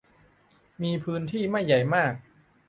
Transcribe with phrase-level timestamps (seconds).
[0.81, 2.13] มีพื้นที่ไม่ใหญ่มาก